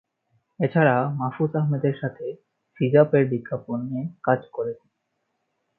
এছাড়া 0.59 0.95
মাহফুজ 1.17 1.51
আহমেদের 1.55 1.95
সাথে 2.01 2.25
"ফিজ-আপ" 2.77 3.11
এর 3.13 3.25
বিজ্ঞাপনে 3.29 3.99
কাজ 4.23 4.41
করেন। 4.53 4.77